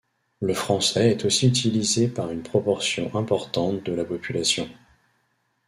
[0.39, 4.67] Le français est aussi utilisé par une proportion importante de la population.